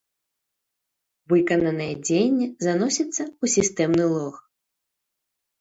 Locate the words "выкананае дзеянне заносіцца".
1.33-3.23